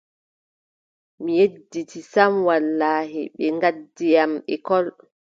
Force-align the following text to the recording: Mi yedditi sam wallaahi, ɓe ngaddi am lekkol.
Mi 1.23 1.31
yedditi 1.39 1.99
sam 2.13 2.33
wallaahi, 2.47 3.21
ɓe 3.37 3.45
ngaddi 3.57 4.07
am 4.23 4.31
lekkol. 4.49 4.85